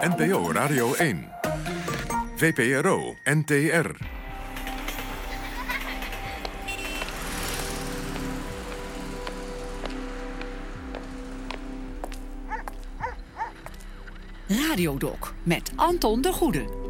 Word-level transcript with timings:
NPO 0.00 0.52
Radio 0.52 0.94
1. 0.94 1.28
VPRO 2.36 3.16
NTR. 3.24 3.90
Radiodoc 14.48 15.34
met 15.42 15.72
Anton 15.76 16.20
de 16.20 16.32
Goede. 16.32 16.85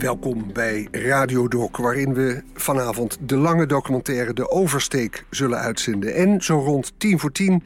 Welkom 0.00 0.52
bij 0.52 0.88
Radiodoc, 0.90 1.76
waarin 1.76 2.14
we 2.14 2.42
vanavond 2.54 3.18
de 3.20 3.36
lange 3.36 3.66
documentaire 3.66 4.32
De 4.32 4.50
Oversteek 4.50 5.24
zullen 5.30 5.58
uitzenden. 5.58 6.14
En 6.14 6.42
zo 6.42 6.58
rond 6.58 6.92
tien 6.96 7.18
voor 7.18 7.32
tien 7.32 7.64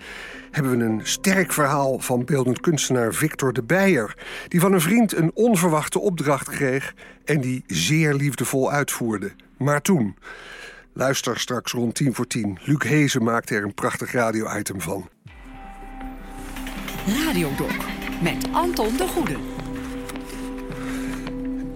hebben 0.50 0.78
we 0.78 0.84
een 0.84 1.00
sterk 1.02 1.52
verhaal 1.52 1.98
van 1.98 2.24
beeldend 2.24 2.60
kunstenaar 2.60 3.12
Victor 3.12 3.52
de 3.52 3.62
Beijer, 3.62 4.16
die 4.48 4.60
van 4.60 4.72
een 4.72 4.80
vriend 4.80 5.16
een 5.16 5.30
onverwachte 5.34 5.98
opdracht 5.98 6.48
kreeg 6.48 6.94
en 7.24 7.40
die 7.40 7.64
zeer 7.66 8.14
liefdevol 8.14 8.70
uitvoerde. 8.70 9.32
Maar 9.58 9.82
toen... 9.82 10.16
Luister 10.92 11.38
straks 11.38 11.72
rond 11.72 11.94
tien 11.94 12.14
voor 12.14 12.26
tien. 12.26 12.58
Luc 12.62 12.82
Hezen 12.82 13.22
maakte 13.22 13.54
er 13.54 13.64
een 13.64 13.74
prachtig 13.74 14.12
radio-item 14.12 14.80
van. 14.80 15.08
Radiodoc 17.06 17.76
met 18.22 18.48
Anton 18.52 18.96
de 18.96 19.08
Goede. 19.08 19.53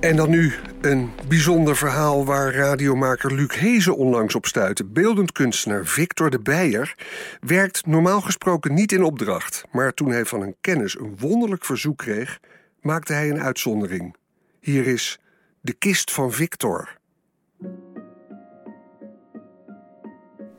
En 0.01 0.17
dan 0.17 0.31
nu 0.31 0.53
een 0.81 1.11
bijzonder 1.29 1.77
verhaal 1.77 2.25
waar 2.25 2.55
radiomaker 2.55 3.35
Luc 3.35 3.55
Hezen 3.55 3.97
onlangs 3.97 4.35
op 4.35 4.47
stuitte. 4.47 4.85
Beeldend 4.85 5.33
kunstenaar 5.33 5.85
Victor 5.85 6.31
de 6.31 6.41
Beijer 6.41 6.95
werkt 7.41 7.87
normaal 7.87 8.21
gesproken 8.21 8.75
niet 8.75 8.93
in 8.93 9.03
opdracht. 9.03 9.65
Maar 9.73 9.95
toen 9.95 10.11
hij 10.11 10.25
van 10.25 10.43
een 10.43 10.57
kennis 10.61 10.99
een 10.99 11.17
wonderlijk 11.19 11.65
verzoek 11.65 11.97
kreeg, 11.97 12.39
maakte 12.81 13.13
hij 13.13 13.31
een 13.31 13.41
uitzondering. 13.41 14.17
Hier 14.61 14.87
is 14.87 15.21
De 15.61 15.73
Kist 15.73 16.13
van 16.13 16.33
Victor. 16.33 16.97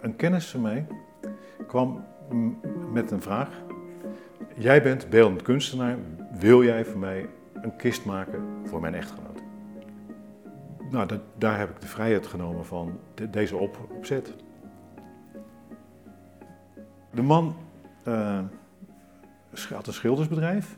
Een 0.01 0.15
kennis 0.15 0.47
van 0.47 0.61
mij 0.61 0.87
kwam 1.67 2.05
met 2.93 3.11
een 3.11 3.21
vraag. 3.21 3.49
Jij 4.55 4.83
bent 4.83 5.09
beeldend 5.09 5.41
kunstenaar. 5.41 5.97
Wil 6.39 6.63
jij 6.63 6.85
voor 6.85 6.99
mij 6.99 7.29
een 7.53 7.75
kist 7.75 8.05
maken 8.05 8.43
voor 8.65 8.81
mijn 8.81 8.95
echtgenoot? 8.95 9.28
Nou, 10.89 11.07
dat, 11.07 11.21
daar 11.37 11.57
heb 11.57 11.69
ik 11.69 11.81
de 11.81 11.87
vrijheid 11.87 12.27
genomen 12.27 12.65
van 12.65 12.99
de, 13.13 13.29
deze 13.29 13.55
op, 13.55 13.77
opzet. 13.89 14.33
De 17.11 17.21
man 17.21 17.55
uh, 18.07 18.39
had 19.69 19.87
een 19.87 19.93
schildersbedrijf 19.93 20.75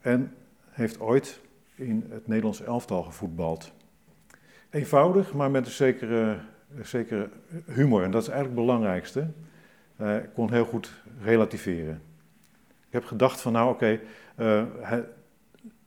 en 0.00 0.34
heeft 0.70 1.00
ooit 1.00 1.40
in 1.74 2.06
het 2.10 2.26
Nederlands 2.26 2.62
elftal 2.62 3.02
gevoetbald. 3.02 3.72
Eenvoudig, 4.70 5.32
maar 5.32 5.50
met 5.50 5.66
een 5.66 5.72
zekere, 5.72 6.38
zekere 6.82 7.30
humor. 7.66 8.02
En 8.02 8.10
dat 8.10 8.22
is 8.22 8.28
eigenlijk 8.28 8.58
het 8.58 8.66
belangrijkste. 8.66 9.30
Hij 9.96 10.30
kon 10.34 10.52
heel 10.52 10.64
goed 10.64 10.92
relativeren. 11.22 12.02
Ik 12.86 12.92
heb 12.92 13.04
gedacht 13.04 13.40
van 13.40 13.52
nou 13.52 13.70
oké, 13.70 14.00
uh, 14.36 14.62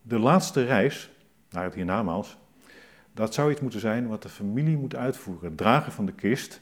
de 0.01 0.19
laatste 0.19 0.63
reis 0.63 1.11
naar 1.49 1.63
het 1.63 1.73
hiernamaals, 1.73 2.37
dat 3.19 3.33
zou 3.33 3.51
iets 3.51 3.61
moeten 3.61 3.79
zijn 3.79 4.07
wat 4.07 4.21
de 4.21 4.29
familie 4.29 4.77
moet 4.77 4.95
uitvoeren. 4.95 5.55
Dragen 5.55 5.91
van 5.91 6.05
de 6.05 6.13
kist, 6.13 6.61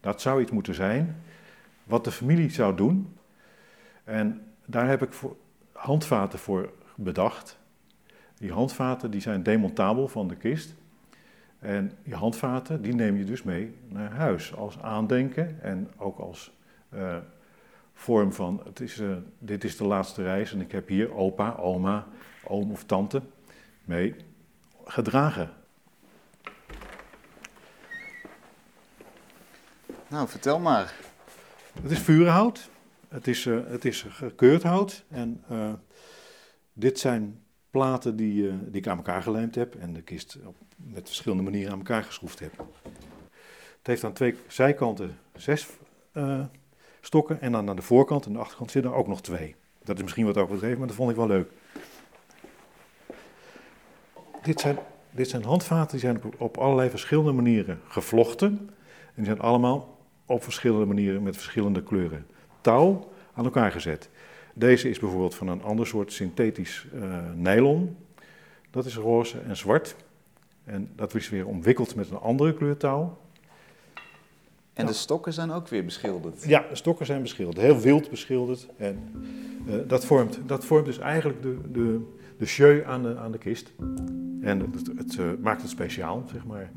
dat 0.00 0.20
zou 0.20 0.40
iets 0.40 0.50
moeten 0.50 0.74
zijn 0.74 1.22
wat 1.84 2.04
de 2.04 2.10
familie 2.10 2.50
zou 2.50 2.76
doen. 2.76 3.16
En 4.04 4.40
daar 4.64 4.88
heb 4.88 5.02
ik 5.02 5.10
handvaten 5.72 6.38
voor 6.38 6.72
bedacht. 6.96 7.58
Die 8.36 8.52
handvaten 8.52 9.10
die 9.10 9.20
zijn 9.20 9.42
demontabel 9.42 10.08
van 10.08 10.28
de 10.28 10.36
kist. 10.36 10.74
En 11.58 11.92
die 12.02 12.14
handvaten 12.14 12.82
die 12.82 12.94
neem 12.94 13.16
je 13.16 13.24
dus 13.24 13.42
mee 13.42 13.74
naar 13.88 14.12
huis 14.12 14.54
als 14.54 14.78
aandenken 14.78 15.62
en 15.62 15.90
ook 15.96 16.18
als 16.18 16.52
uh, 16.94 17.16
vorm 17.92 18.32
van, 18.32 18.60
het 18.64 18.80
is, 18.80 19.00
uh, 19.00 19.16
dit 19.38 19.64
is 19.64 19.76
de 19.76 19.84
laatste 19.84 20.22
reis 20.22 20.52
en 20.52 20.60
ik 20.60 20.72
heb 20.72 20.88
hier 20.88 21.14
opa, 21.14 21.54
oma, 21.54 22.06
oom 22.44 22.70
of 22.70 22.84
tante 22.84 23.22
mee 23.84 24.14
gedragen. 24.84 25.50
Nou, 30.08 30.28
vertel 30.28 30.58
maar. 30.58 30.94
Het 31.82 31.90
is 31.90 31.98
vurenhout, 31.98 32.70
het 33.08 33.26
is, 33.26 33.44
uh, 33.44 33.58
het 33.66 33.84
is 33.84 34.06
gekeurd 34.08 34.62
hout 34.62 35.04
en 35.08 35.44
uh, 35.50 35.72
dit 36.72 36.98
zijn 36.98 37.42
platen 37.70 38.16
die, 38.16 38.42
uh, 38.42 38.54
die 38.60 38.80
ik 38.80 38.86
aan 38.86 38.96
elkaar 38.96 39.22
gelijmd 39.22 39.54
heb 39.54 39.74
en 39.74 39.92
de 39.92 40.02
kist 40.02 40.38
op, 40.44 40.56
met 40.76 41.06
verschillende 41.06 41.42
manieren 41.42 41.72
aan 41.72 41.78
elkaar 41.78 42.04
geschroefd 42.04 42.38
heb. 42.38 42.52
Het 43.78 43.86
heeft 43.86 44.04
aan 44.04 44.12
twee 44.12 44.36
zijkanten 44.46 45.18
zes 45.36 45.66
stokken 47.00 47.40
en 47.40 47.52
dan 47.52 47.68
aan 47.68 47.76
de 47.76 47.82
voorkant 47.82 48.26
en 48.26 48.32
de 48.32 48.38
achterkant 48.38 48.70
zitten 48.70 48.90
er 48.90 48.96
ook 48.96 49.08
nog 49.08 49.20
twee. 49.20 49.54
Dat 49.84 49.96
is 49.96 50.02
misschien 50.02 50.24
wat 50.24 50.36
overdreven, 50.36 50.78
maar 50.78 50.86
dat 50.86 50.96
vond 50.96 51.10
ik 51.10 51.16
wel 51.16 51.26
leuk. 51.26 51.50
Dit 54.42 54.60
zijn, 54.60 54.78
dit 55.10 55.28
zijn 55.28 55.44
handvaten 55.44 55.90
die 55.90 56.00
zijn 56.00 56.24
op, 56.24 56.40
op 56.40 56.56
allerlei 56.56 56.90
verschillende 56.90 57.32
manieren 57.32 57.80
gevlochten. 57.88 58.50
En 59.06 59.14
die 59.14 59.24
zijn 59.24 59.40
allemaal 59.40 59.97
op 60.28 60.42
verschillende 60.42 60.86
manieren 60.86 61.22
met 61.22 61.36
verschillende 61.36 61.82
kleuren 61.82 62.26
touw 62.60 63.08
aan 63.34 63.44
elkaar 63.44 63.72
gezet. 63.72 64.08
Deze 64.54 64.88
is 64.88 64.98
bijvoorbeeld 64.98 65.34
van 65.34 65.48
een 65.48 65.62
ander 65.62 65.86
soort 65.86 66.12
synthetisch 66.12 66.86
uh, 66.94 67.18
nylon. 67.34 67.96
Dat 68.70 68.84
is 68.84 68.96
roze 68.96 69.38
en 69.38 69.56
zwart. 69.56 69.96
En 70.64 70.90
dat 70.96 71.14
is 71.14 71.28
weer 71.28 71.46
omwikkeld 71.46 71.94
met 71.94 72.10
een 72.10 72.18
andere 72.18 72.54
kleur 72.54 72.76
touw. 72.76 73.18
En 74.72 74.86
de 74.86 74.92
stokken 74.92 75.32
zijn 75.32 75.50
ook 75.50 75.68
weer 75.68 75.84
beschilderd? 75.84 76.44
Ja, 76.44 76.64
de 76.68 76.74
stokken 76.74 77.06
zijn 77.06 77.22
beschilderd. 77.22 77.58
Heel 77.58 77.80
wild 77.80 78.10
beschilderd. 78.10 78.68
En 78.76 79.10
uh, 79.66 79.74
dat, 79.86 80.04
vormt, 80.04 80.40
dat 80.46 80.64
vormt 80.64 80.86
dus 80.86 80.98
eigenlijk 80.98 81.42
de, 81.42 81.58
de, 81.72 82.00
de 82.38 82.44
jeu 82.44 82.84
aan 82.84 83.02
de, 83.02 83.16
aan 83.16 83.32
de 83.32 83.38
kist. 83.38 83.72
En 84.40 84.60
het, 84.60 84.86
het 84.96 85.16
uh, 85.16 85.30
maakt 85.40 85.62
het 85.62 85.70
speciaal, 85.70 86.24
zeg 86.32 86.46
maar. 86.46 86.70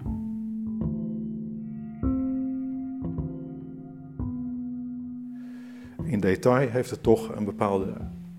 In 6.11 6.19
detail 6.19 6.69
heeft 6.69 6.89
het 6.89 7.03
toch 7.03 7.35
een 7.35 7.45
bepaalde 7.45 7.94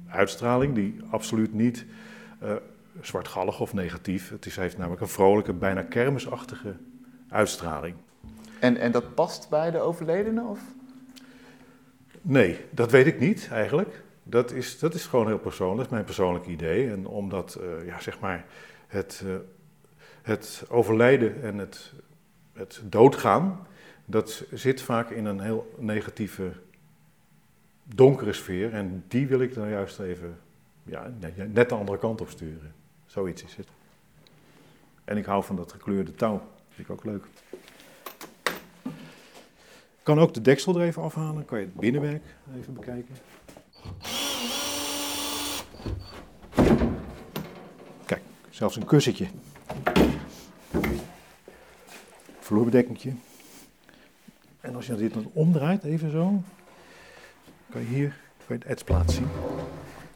uitstraling 0.09 0.75
die 0.75 0.97
absoluut 1.10 1.55
niet 1.55 1.84
uh, 2.43 2.53
zwartgallig 3.00 3.60
of 3.60 3.75
negatief. 3.75 4.31
Het 4.31 4.47
is, 4.47 4.56
heeft 4.56 4.77
namelijk 4.77 5.03
een 5.03 5.09
vrolijke, 5.09 5.53
bijna 5.53 5.83
kermisachtige 5.83 6.75
uitstraling. 7.28 7.94
En, 8.60 8.77
en 8.77 8.93
dat 8.93 9.15
past 9.15 9.49
bij 9.49 9.71
de 9.71 9.78
overledene? 9.78 10.43
Of? 10.43 10.60
Nee, 12.22 12.59
dat 12.71 12.91
weet 12.91 13.06
ik 13.06 13.21
niet 13.21 13.49
eigenlijk. 13.53 14.03
Dat 14.22 14.53
is, 14.53 14.78
dat 14.78 14.94
is 14.94 15.06
gewoon 15.06 15.27
heel 15.27 15.39
persoonlijk, 15.39 15.78
dat 15.78 15.87
is 15.87 15.93
mijn 15.93 16.04
persoonlijk 16.04 16.47
idee. 16.47 16.91
En 16.91 17.06
omdat 17.06 17.59
uh, 17.60 17.87
ja, 17.87 18.00
zeg 18.00 18.21
maar 18.21 18.44
het, 18.87 19.22
uh, 19.27 19.34
het 20.22 20.65
overlijden 20.69 21.43
en 21.43 21.59
het, 21.59 21.93
het 22.53 22.81
doodgaan, 22.84 23.66
dat 24.04 24.44
zit 24.50 24.83
vaak 24.83 25.10
in 25.10 25.25
een 25.25 25.41
heel 25.41 25.75
negatieve, 25.78 26.53
donkere 27.94 28.32
sfeer. 28.32 28.72
En 28.72 29.04
die 29.08 29.26
wil 29.26 29.41
ik 29.41 29.54
dan 29.54 29.69
juist 29.69 29.98
even 29.98 30.38
ja, 30.82 31.10
net 31.53 31.69
de 31.69 31.75
andere 31.75 31.98
kant 31.98 32.20
op 32.20 32.28
sturen. 32.28 32.72
Zoiets 33.06 33.44
is 33.44 33.56
het. 33.56 33.69
En 35.04 35.16
ik 35.16 35.25
hou 35.25 35.44
van 35.44 35.56
dat 35.56 35.72
gekleurde 35.72 36.14
touw. 36.14 36.42
Vind 36.69 36.88
ik 36.88 36.94
ook 36.94 37.04
leuk. 37.04 37.25
Kan 40.03 40.19
ook 40.19 40.34
de 40.34 40.41
deksel 40.41 40.80
er 40.80 40.86
even 40.86 41.03
afhalen. 41.03 41.44
Kan 41.44 41.58
je 41.58 41.64
het 41.64 41.75
binnenwerk 41.75 42.22
even 42.56 42.75
bekijken. 42.75 43.14
Kijk, 48.04 48.22
zelfs 48.50 48.77
een 48.77 48.84
kussentje. 48.84 49.27
Vloerbedekkingje. 52.38 53.12
En 54.60 54.74
als 54.74 54.86
je 54.86 54.95
dit 54.95 55.15
dan 55.15 55.30
omdraait, 55.33 55.84
even 55.84 56.10
zo, 56.10 56.42
kan 57.72 57.80
je 57.80 57.86
hier 57.86 58.21
kan 58.47 58.57
je 58.57 58.63
het 58.63 58.65
etsplaat 58.65 59.10
zien. 59.10 59.28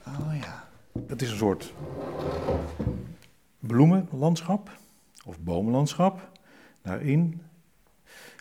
Oh 0.06 0.36
ja. 0.40 0.68
Het 1.06 1.22
is 1.22 1.30
een 1.30 1.36
soort 1.36 1.74
bloemenlandschap 3.58 4.70
of 5.24 5.38
bomenlandschap. 5.38 6.30
Daarin 6.82 7.42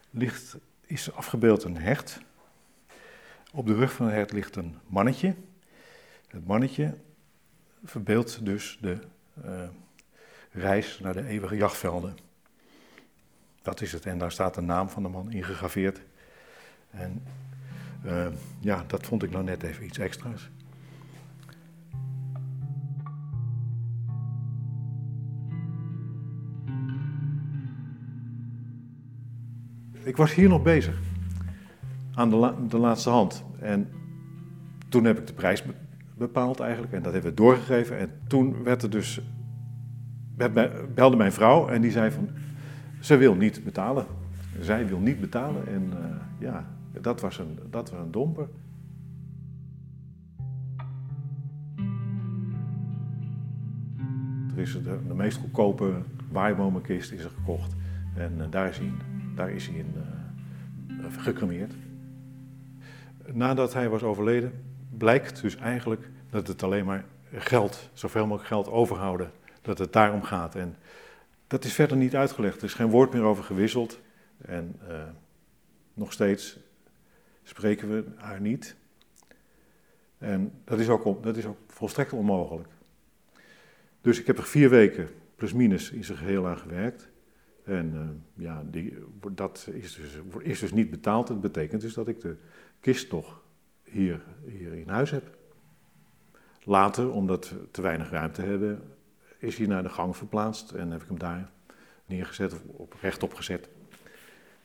ligt, 0.10 0.58
is 0.86 1.14
afgebeeld 1.14 1.64
een 1.64 1.78
hert. 1.78 2.22
Op 3.54 3.66
de 3.66 3.74
rug 3.74 3.94
van 3.94 4.06
het 4.06 4.16
hert 4.16 4.32
ligt 4.32 4.56
een 4.56 4.78
mannetje. 4.88 5.36
Het 6.28 6.48
mannetje 6.48 6.98
verbeeldt 7.84 8.46
dus 8.46 8.78
de 8.82 9.00
uh, 9.46 9.62
reis 10.52 11.00
naar 11.00 11.14
de 11.14 11.26
eeuwige 11.26 11.56
jachtvelden. 11.56 12.18
Dat 13.62 13.82
is 13.82 13.92
het. 13.92 14.06
En 14.06 14.18
daar 14.18 14.32
staat 14.32 14.54
de 14.56 14.62
naam 14.62 14.90
van 14.90 15.04
de 15.04 15.10
man 15.10 15.32
ingegraveerd. 15.32 16.02
En 16.90 17.24
eh, 18.06 18.28
ja, 18.60 18.84
dat 18.88 19.06
vond 19.06 19.24
ik 19.24 19.32
nou 19.32 19.44
net 19.44 19.64
even 19.64 19.86
iets 19.86 19.98
extra's. 19.98 20.50
Ik 30.04 30.18
was 30.18 30.34
hier 30.34 30.50
nog 30.50 30.64
bezig, 30.64 31.00
aan 32.14 32.30
de, 32.30 32.54
de 32.68 32.78
laatste 32.78 33.10
hand. 33.10 33.44
En 33.60 33.88
toen 34.90 35.04
heb 35.04 35.20
ik 35.20 35.28
de 35.28 35.34
prijs 35.34 35.64
be- 35.64 35.74
bepaald 36.18 36.60
eigenlijk 36.60 36.94
en 36.94 37.02
dat 37.02 37.14
hebben 37.14 37.32
we 37.32 37.38
doorgegeven. 37.38 37.98
En 37.98 38.10
toen 38.28 38.64
werd 38.64 38.84
er 38.84 38.90
dus, 38.90 39.22
werd 40.38 40.94
belde 40.96 41.16
mijn 41.16 41.32
vrouw 41.32 41.68
en 41.68 41.82
die 41.82 41.92
zei 41.92 42.12
van, 42.12 42.30
ze 43.00 43.18
wil 43.18 43.36
niet 43.36 43.64
betalen. 43.64 44.06
Zij 44.60 44.88
wil 44.88 45.00
niet 45.00 45.20
betalen 45.20 45.68
en 45.68 45.94
eh, 45.94 46.16
ja, 46.40 46.75
dat 47.02 47.22
was, 47.22 47.38
een, 47.38 47.60
dat 47.70 47.90
was 47.90 48.00
een 48.00 48.12
domper. 48.12 48.48
Er 54.56 54.62
is 54.62 54.74
de, 54.74 55.00
de 55.08 55.14
meest 55.14 55.38
goedkope 55.38 55.94
waaimomenkist 56.32 57.12
is 57.12 57.24
er 57.24 57.30
gekocht 57.30 57.76
en 58.16 58.42
eh, 58.42 58.46
daar 58.50 58.70
is 58.70 58.78
hij 58.78 58.86
in, 58.86 59.00
daar 59.36 59.50
is 59.50 59.68
hij 59.68 59.76
in 59.76 59.94
eh, 60.88 61.06
gecremeerd. 61.18 61.74
Nadat 63.26 63.74
hij 63.74 63.90
was 63.90 64.04
overleden, 64.04 64.52
blijkt 64.98 65.42
dus 65.42 65.56
eigenlijk 65.56 66.10
dat 66.30 66.48
het 66.48 66.64
alleen 66.64 66.86
maar 66.86 67.06
geld, 67.32 67.90
zoveel 67.94 68.26
mogelijk 68.26 68.48
geld 68.48 68.70
overhouden, 68.70 69.32
dat 69.62 69.78
het 69.78 69.94
daarom 69.94 70.24
gaat. 70.24 70.56
En 70.56 70.76
dat 71.48 71.64
is 71.64 71.74
verder 71.74 71.98
niet 71.98 72.16
uitgelegd, 72.16 72.58
er 72.58 72.64
is 72.64 72.74
geen 72.74 72.90
woord 72.90 73.14
meer 73.14 73.24
over 73.24 73.44
gewisseld. 73.44 74.00
En 74.42 74.76
eh, 74.88 74.96
nog 75.94 76.12
steeds 76.12 76.58
spreken 77.46 77.90
we 77.90 78.04
haar 78.16 78.42
niet. 78.42 78.76
En 80.18 80.52
dat 80.64 80.80
is, 80.80 80.90
ook, 80.90 81.24
dat 81.24 81.38
is 81.38 81.46
ook 81.46 81.58
volstrekt 81.68 82.14
onmogelijk. 82.14 82.68
Dus 84.02 84.20
ik 84.20 84.28
heb 84.28 84.38
er 84.38 84.44
vier 84.44 84.70
weken, 84.70 85.10
plus 85.36 85.54
minus, 85.54 85.92
in 85.92 86.04
zijn 86.04 86.18
geheel 86.18 86.48
aan 86.48 86.58
gewerkt. 86.58 87.10
En 87.64 87.94
eh, 87.94 88.44
ja, 88.44 88.64
die, 88.72 88.98
dat 89.32 89.68
is 89.72 89.96
dus, 89.96 90.20
is 90.40 90.60
dus 90.60 90.72
niet 90.72 90.90
betaald. 90.90 91.28
Dat 91.28 91.42
betekent 91.42 91.82
dus 91.82 91.94
dat 91.94 92.08
ik 92.08 92.22
de 92.22 92.36
kist 92.80 93.12
nog 93.12 93.42
hier, 93.84 94.22
hier 94.46 94.74
in 94.74 94.90
huis 94.90 95.12
heb. 95.12 95.38
Later, 96.64 97.12
omdat 97.12 97.50
we 97.50 97.72
te 97.72 97.82
weinig 97.82 98.10
ruimte 98.10 98.42
hebben, 98.42 98.82
is 99.38 99.58
hij 99.58 99.68
naar 99.68 99.84
de 99.84 99.90
gang 99.90 100.18
verplaatst 100.18 100.72
en 100.72 100.92
heb 100.92 101.02
ik 101.02 101.08
hem 101.08 101.20
daar 101.20 101.50
neergezet, 102.06 102.54
of 102.54 102.62
op, 102.66 102.94
rechtop 103.02 103.34
gezet. 103.34 103.70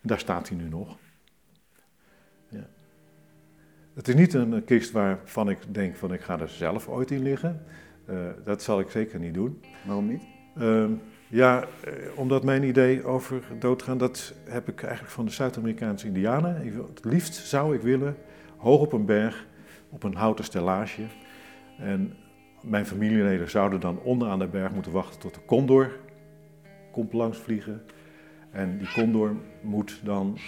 Daar 0.00 0.18
staat 0.18 0.48
hij 0.48 0.58
nu 0.58 0.68
nog. 0.68 0.98
Het 3.94 4.08
is 4.08 4.14
niet 4.14 4.34
een 4.34 4.64
kist 4.64 4.90
waarvan 4.90 5.50
ik 5.50 5.58
denk 5.68 5.96
van 5.96 6.12
ik 6.12 6.20
ga 6.20 6.40
er 6.40 6.48
zelf 6.48 6.88
ooit 6.88 7.10
in 7.10 7.22
liggen. 7.22 7.62
Eh, 8.04 8.16
dat 8.44 8.62
zal 8.62 8.80
ik 8.80 8.90
zeker 8.90 9.18
niet 9.18 9.34
doen. 9.34 9.62
Waarom 9.86 10.06
niet? 10.06 10.22
Ehm, 10.56 10.92
ja, 11.28 11.62
eh, 11.84 11.92
omdat 12.16 12.44
mijn 12.44 12.62
idee 12.62 13.04
over 13.04 13.42
doodgaan, 13.58 13.98
dat 13.98 14.34
heb 14.44 14.68
ik 14.68 14.82
eigenlijk 14.82 15.12
van 15.12 15.24
de 15.24 15.30
Zuid-Amerikaanse 15.30 16.06
Indianen. 16.06 16.66
Ik 16.66 16.72
Het 16.72 17.04
liefst 17.04 17.34
zou 17.34 17.74
ik 17.74 17.80
willen, 17.80 18.16
hoog 18.56 18.80
op 18.80 18.92
een 18.92 19.04
berg, 19.04 19.46
op 19.88 20.02
een 20.02 20.14
houten 20.14 20.44
stellage. 20.44 21.02
En 21.78 22.16
mijn 22.62 22.86
familieleden 22.86 23.50
zouden 23.50 23.80
dan 23.80 24.00
onderaan 24.00 24.38
de 24.38 24.46
berg 24.46 24.72
moeten 24.72 24.92
wachten 24.92 25.20
tot 25.20 25.34
de 25.34 25.44
condor 25.46 25.98
komt 26.92 27.12
langs 27.12 27.38
vliegen. 27.38 27.82
En 28.50 28.78
die 28.78 28.92
condor 28.92 29.36
moet 29.62 30.00
dan 30.04 30.38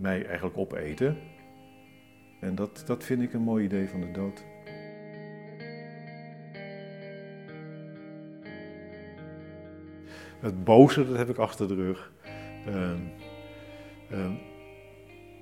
mij 0.00 0.26
eigenlijk 0.26 0.58
opeten. 0.58 1.16
En 2.40 2.54
dat, 2.54 2.82
dat 2.86 3.04
vind 3.04 3.22
ik 3.22 3.32
een 3.32 3.42
mooi 3.42 3.64
idee 3.64 3.88
van 3.88 4.00
de 4.00 4.10
dood. 4.10 4.44
Het 10.40 10.64
boze, 10.64 11.06
dat 11.06 11.16
heb 11.16 11.28
ik 11.28 11.36
achter 11.38 11.68
de 11.68 11.74
rug. 11.74 12.12
Ehm, 12.66 12.98
ehm, 14.10 14.32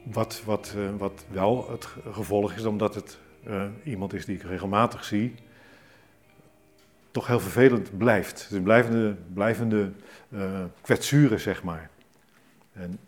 wat, 0.05 0.43
wat, 0.45 0.75
eh, 0.77 0.97
wat 0.99 1.27
wel 1.31 1.71
het 1.71 1.85
ge- 1.85 2.13
gevolg 2.13 2.53
is, 2.53 2.65
omdat 2.65 2.95
het 2.95 3.19
eh, 3.45 3.65
iemand 3.85 4.13
is 4.13 4.25
die 4.25 4.37
ik 4.37 4.43
regelmatig 4.43 5.05
zie, 5.05 5.35
toch 7.11 7.27
heel 7.27 7.41
vervelend 7.41 7.99
blijft. 7.99 8.43
Het 8.43 8.51
een 8.53 8.63
blijvende, 8.63 9.17
blijvende 9.33 9.93
eh 10.31 10.65
kwetsuren, 10.81 11.41
zeg 11.41 11.63
maar. 11.63 11.91
En 12.73 12.99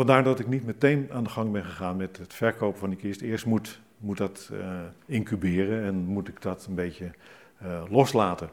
vandaar 0.00 0.24
dat 0.24 0.38
ik 0.40 0.46
niet 0.46 0.64
meteen 0.64 1.08
aan 1.12 1.24
de 1.24 1.30
gang 1.30 1.52
ben 1.52 1.64
gegaan 1.64 1.96
met 1.96 2.16
het 2.16 2.34
verkopen 2.34 2.78
van 2.78 2.88
die 2.88 2.98
kist. 2.98 3.20
Eerst 3.20 3.46
moet, 3.46 3.80
moet 3.98 4.16
dat 4.16 4.50
eh, 4.52 4.80
incuberen 5.06 5.84
en 5.84 5.94
moet 5.94 6.28
ik 6.28 6.42
dat 6.42 6.66
een 6.66 6.74
beetje 6.74 7.10
eh, 7.58 7.84
loslaten. 7.90 8.50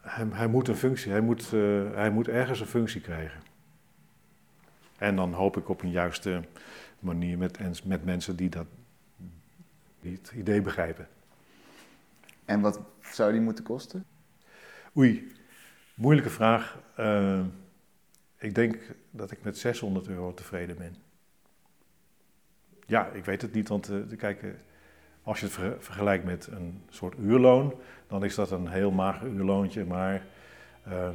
Hij, 0.00 0.26
hij 0.30 0.46
moet 0.46 0.68
een 0.68 0.76
functie, 0.76 1.10
hij 1.10 1.20
moet, 1.20 1.52
eh, 1.52 1.94
hij 1.94 2.10
moet 2.10 2.28
ergens 2.28 2.60
een 2.60 2.66
functie 2.66 3.00
krijgen. 3.00 3.40
En 4.98 5.16
dan 5.16 5.32
hoop 5.32 5.56
ik 5.56 5.68
op 5.68 5.82
een 5.82 5.90
juiste 5.90 6.42
manier 6.98 7.38
met, 7.38 7.84
met 7.84 8.04
mensen 8.04 8.36
die, 8.36 8.48
dat, 8.48 8.66
die 10.00 10.12
het 10.12 10.32
idee 10.34 10.60
begrijpen. 10.60 11.08
En 12.44 12.60
wat 12.60 12.80
zou 13.00 13.32
die 13.32 13.40
moeten 13.40 13.64
kosten? 13.64 14.04
Oei, 14.96 15.32
moeilijke 15.94 16.30
vraag. 16.30 16.78
Ik 18.44 18.54
denk 18.54 18.78
dat 19.10 19.30
ik 19.30 19.42
met 19.42 19.58
600 19.58 20.08
euro 20.08 20.34
tevreden 20.34 20.76
ben. 20.76 20.96
Ja, 22.86 23.06
ik 23.06 23.24
weet 23.24 23.42
het 23.42 23.52
niet, 23.52 23.68
want 23.68 23.88
eh, 23.88 24.18
kijk, 24.18 24.42
eh, 24.42 24.50
als 25.22 25.40
je 25.40 25.46
het 25.46 25.54
ver- 25.54 25.76
vergelijkt 25.82 26.24
met 26.24 26.46
een 26.46 26.82
soort 26.88 27.18
uurloon, 27.18 27.74
dan 28.06 28.24
is 28.24 28.34
dat 28.34 28.50
een 28.50 28.68
heel 28.68 28.90
mager 28.90 29.28
uurloontje, 29.28 29.84
maar 29.84 30.26
eh, 30.82 31.10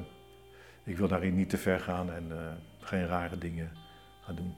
ik 0.84 0.98
wil 0.98 1.08
daarin 1.08 1.36
niet 1.36 1.50
te 1.50 1.58
ver 1.58 1.80
gaan 1.80 2.12
en 2.12 2.32
geen 2.80 3.08
rare 3.08 3.38
dingen 3.38 3.72
gaan 4.22 4.36
doen. 4.36 4.56